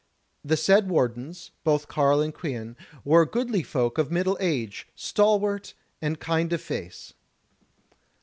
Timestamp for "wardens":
0.89-1.51